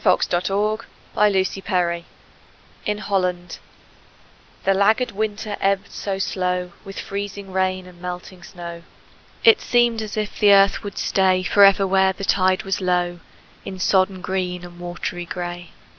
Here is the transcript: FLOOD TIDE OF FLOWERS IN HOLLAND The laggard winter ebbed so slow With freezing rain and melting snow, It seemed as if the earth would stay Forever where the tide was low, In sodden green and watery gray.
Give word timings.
FLOOD 0.03 0.21
TIDE 0.21 0.49
OF 0.49 0.79
FLOWERS 1.13 2.03
IN 2.87 2.97
HOLLAND 2.97 3.59
The 4.63 4.73
laggard 4.73 5.11
winter 5.11 5.55
ebbed 5.61 5.91
so 5.91 6.17
slow 6.17 6.71
With 6.83 6.99
freezing 6.99 7.51
rain 7.51 7.85
and 7.85 8.01
melting 8.01 8.41
snow, 8.41 8.81
It 9.43 9.61
seemed 9.61 10.01
as 10.01 10.17
if 10.17 10.39
the 10.39 10.53
earth 10.53 10.81
would 10.83 10.97
stay 10.97 11.43
Forever 11.43 11.85
where 11.85 12.13
the 12.13 12.23
tide 12.25 12.63
was 12.63 12.81
low, 12.81 13.19
In 13.63 13.77
sodden 13.77 14.21
green 14.21 14.65
and 14.65 14.79
watery 14.79 15.25
gray. 15.25 15.69